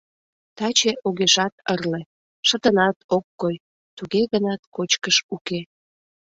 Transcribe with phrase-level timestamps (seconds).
[0.57, 2.01] Таче огешат ырле,
[2.47, 3.55] шыдынат ок кой,
[3.97, 5.59] туге гынат кочкыш уке.